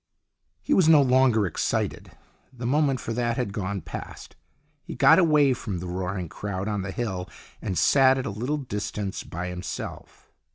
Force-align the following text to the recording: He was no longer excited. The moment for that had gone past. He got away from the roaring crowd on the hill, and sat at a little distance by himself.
He 0.63 0.73
was 0.73 0.89
no 0.89 0.99
longer 0.99 1.45
excited. 1.45 2.17
The 2.51 2.65
moment 2.65 2.99
for 2.99 3.13
that 3.13 3.37
had 3.37 3.53
gone 3.53 3.81
past. 3.81 4.35
He 4.81 4.95
got 4.95 5.19
away 5.19 5.53
from 5.53 5.77
the 5.77 5.85
roaring 5.85 6.27
crowd 6.27 6.67
on 6.67 6.81
the 6.81 6.89
hill, 6.89 7.29
and 7.61 7.77
sat 7.77 8.17
at 8.17 8.25
a 8.25 8.31
little 8.31 8.57
distance 8.57 9.21
by 9.23 9.49
himself. 9.49 10.31